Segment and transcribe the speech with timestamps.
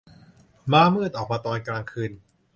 [0.71, 2.11] ม้ามืด ออกมาตอนกลางคืน